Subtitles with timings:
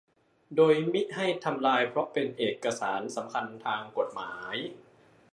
[0.55, 4.55] โดยมิให้ทำลายเพราะเป็นเอกสารสำคัญทางกฎหมาย